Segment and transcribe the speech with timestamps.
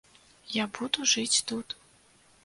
[0.53, 1.67] Я буду жыць тут.